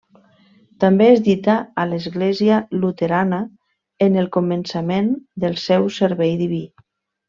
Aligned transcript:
També 0.83 1.09
és 1.15 1.21
dita 1.27 1.57
a 1.83 1.85
l'Església 1.91 2.59
Luterana 2.79 3.43
en 4.09 4.21
el 4.25 4.33
començament 4.41 5.17
del 5.47 5.59
seu 5.71 5.91
servei 6.03 6.39
diví. 6.47 6.65